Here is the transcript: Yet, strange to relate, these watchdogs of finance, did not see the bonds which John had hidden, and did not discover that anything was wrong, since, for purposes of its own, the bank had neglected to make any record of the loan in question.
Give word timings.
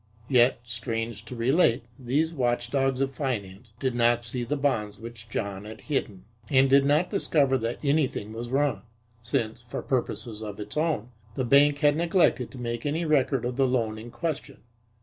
Yet, 0.29 0.61
strange 0.63 1.25
to 1.25 1.35
relate, 1.35 1.83
these 1.99 2.33
watchdogs 2.33 3.01
of 3.01 3.13
finance, 3.13 3.73
did 3.79 3.93
not 3.93 4.25
see 4.25 4.43
the 4.43 4.57
bonds 4.57 4.97
which 4.97 5.29
John 5.29 5.63
had 5.65 5.81
hidden, 5.81 6.25
and 6.49 6.67
did 6.67 6.85
not 6.87 7.11
discover 7.11 7.55
that 7.59 7.77
anything 7.83 8.33
was 8.33 8.49
wrong, 8.49 8.81
since, 9.21 9.61
for 9.61 9.83
purposes 9.83 10.41
of 10.41 10.59
its 10.59 10.75
own, 10.75 11.11
the 11.35 11.45
bank 11.45 11.77
had 11.81 11.95
neglected 11.95 12.49
to 12.49 12.57
make 12.57 12.83
any 12.83 13.05
record 13.05 13.45
of 13.45 13.57
the 13.57 13.67
loan 13.67 13.99
in 13.99 14.09
question. 14.09 14.63